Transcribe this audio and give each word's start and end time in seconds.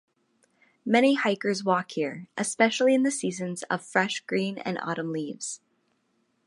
Many 0.83 1.13
hikers 1.13 1.63
walk 1.63 1.91
here 1.91 2.27
especially 2.35 2.95
in 2.95 3.03
the 3.03 3.11
seasons 3.11 3.61
of 3.69 3.83
fresh 3.85 4.21
green 4.21 4.57
and 4.57 4.79
autumn 4.81 5.11
leaves. 5.11 5.61